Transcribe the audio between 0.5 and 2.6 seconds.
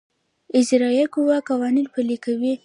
اجرائیه قوه قوانین پلي کوي